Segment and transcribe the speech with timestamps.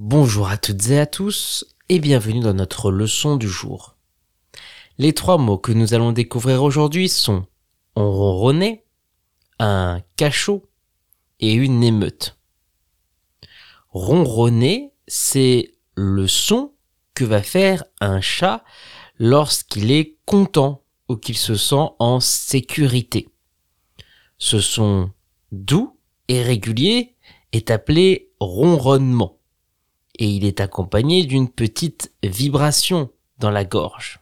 [0.00, 3.96] Bonjour à toutes et à tous et bienvenue dans notre leçon du jour.
[4.96, 7.48] Les trois mots que nous allons découvrir aujourd'hui sont
[7.96, 8.70] on
[9.58, 10.64] un cachot
[11.40, 12.38] et une émeute.
[13.90, 16.74] Ronronner, c'est le son
[17.14, 18.62] que va faire un chat
[19.18, 23.30] lorsqu'il est content ou qu'il se sent en sécurité.
[24.38, 25.10] Ce son
[25.50, 27.16] doux et régulier
[27.50, 29.37] est appelé ronronnement
[30.18, 34.20] et il est accompagné d'une petite vibration dans la gorge.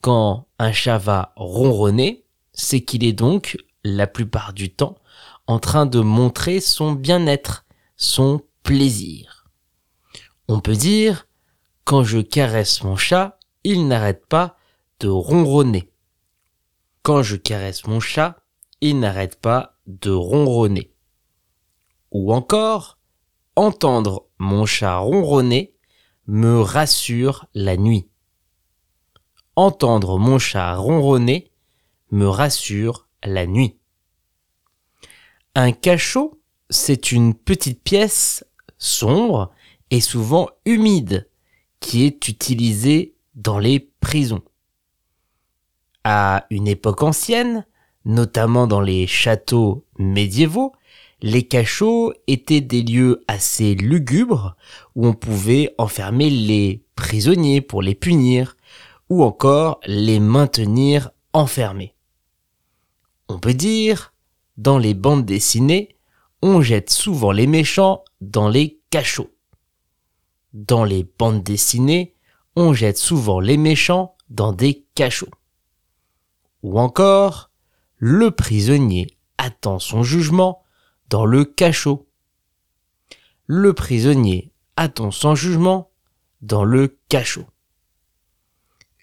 [0.00, 4.96] Quand un chat va ronronner, c'est qu'il est donc, la plupart du temps,
[5.46, 7.64] en train de montrer son bien-être,
[7.96, 9.46] son plaisir.
[10.48, 11.26] On peut dire,
[11.84, 14.56] quand je caresse mon chat, il n'arrête pas
[15.00, 15.90] de ronronner.
[17.02, 18.36] Quand je caresse mon chat,
[18.80, 20.92] il n'arrête pas de ronronner.
[22.10, 22.98] Ou encore,
[23.56, 25.74] entendre mon chat ronronner
[26.26, 28.08] me rassure la nuit.
[29.56, 31.50] Entendre mon chat ronronner
[32.10, 33.76] me rassure la nuit.
[35.54, 38.44] Un cachot, c'est une petite pièce
[38.78, 39.52] sombre
[39.90, 41.30] et souvent humide
[41.78, 44.42] qui est utilisée dans les prisons.
[46.02, 47.66] À une époque ancienne,
[48.04, 50.72] notamment dans les châteaux médiévaux,
[51.22, 54.56] les cachots étaient des lieux assez lugubres
[54.94, 58.56] où on pouvait enfermer les prisonniers pour les punir
[59.08, 61.94] ou encore les maintenir enfermés.
[63.28, 64.12] On peut dire,
[64.56, 65.96] dans les bandes dessinées,
[66.42, 69.30] on jette souvent les méchants dans les cachots.
[70.52, 72.14] Dans les bandes dessinées,
[72.54, 75.30] on jette souvent les méchants dans des cachots.
[76.62, 77.50] Ou encore,
[77.96, 79.06] le prisonnier
[79.38, 80.63] attend son jugement
[81.08, 82.08] dans le cachot.
[83.46, 85.90] Le prisonnier attend son jugement
[86.40, 87.46] dans le cachot.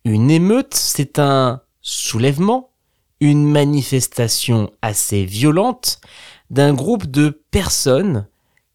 [0.03, 2.71] Une émeute, c'est un soulèvement,
[3.19, 6.01] une manifestation assez violente
[6.49, 8.27] d'un groupe de personnes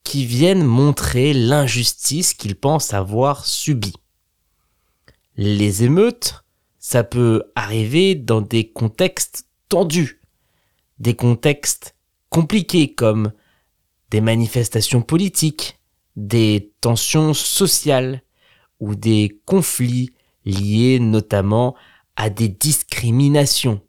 [0.05, 3.97] qui viennent montrer l'injustice qu'ils pensent avoir subie.
[5.37, 6.45] Les émeutes,
[6.79, 10.23] ça peut arriver dans des contextes tendus,
[11.01, 11.96] des contextes
[12.37, 13.33] compliqués comme
[14.11, 15.81] des manifestations politiques,
[16.17, 18.23] des tensions sociales
[18.79, 20.11] ou des conflits
[20.45, 21.75] liés notamment
[22.15, 23.81] à des discriminations.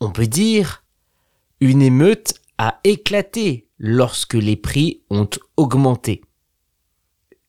[0.00, 0.82] On peut dire
[1.60, 5.28] une émeute a éclaté lorsque les prix ont
[5.58, 6.22] augmenté.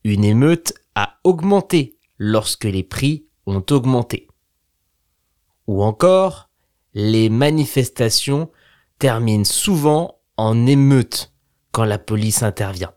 [0.04, 4.28] Une émeute a augmenté lorsque les prix ont augmenté.
[5.68, 6.50] Ou encore,
[6.94, 8.52] les manifestations
[9.00, 11.34] terminent souvent en émeute
[11.72, 12.94] quand la police intervient.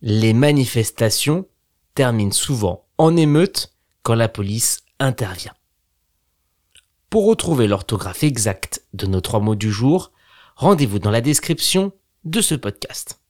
[0.00, 1.46] Les manifestations
[1.94, 5.54] terminent souvent en émeute quand la police intervient.
[7.10, 10.12] Pour retrouver l'orthographe exacte de nos trois mots du jour,
[10.56, 11.92] rendez-vous dans la description
[12.24, 13.20] de ce podcast.